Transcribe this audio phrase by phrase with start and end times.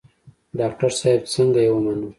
[0.59, 2.09] ډاکتر صاحب څنګه يې ومنم.